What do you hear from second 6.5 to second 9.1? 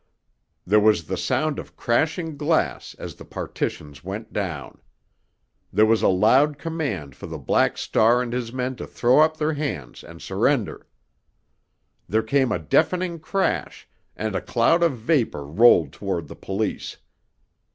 command for the Black Star and his men to